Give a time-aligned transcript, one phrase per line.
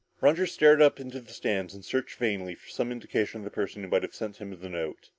[0.19, 3.83] Roger stared up into the stands and searched vainly for some indication of the person
[3.83, 5.09] who might have sent him the note.